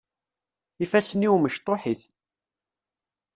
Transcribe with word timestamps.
Ifassen-iw 0.83 1.35
mecṭuḥit. 1.37 2.01